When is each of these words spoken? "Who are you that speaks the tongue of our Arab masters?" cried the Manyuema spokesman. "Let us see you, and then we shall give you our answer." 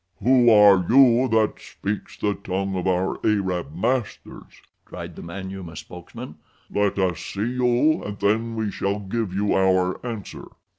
"Who 0.17 0.49
are 0.49 0.83
you 0.89 1.27
that 1.27 1.59
speaks 1.61 2.17
the 2.17 2.33
tongue 2.33 2.75
of 2.75 2.87
our 2.87 3.23
Arab 3.23 3.75
masters?" 3.75 4.63
cried 4.83 5.15
the 5.15 5.21
Manyuema 5.21 5.77
spokesman. 5.77 6.39
"Let 6.71 6.97
us 6.97 7.19
see 7.19 7.45
you, 7.51 8.01
and 8.03 8.17
then 8.19 8.55
we 8.55 8.71
shall 8.71 8.97
give 8.99 9.31
you 9.31 9.53
our 9.53 10.03
answer." 10.03 10.45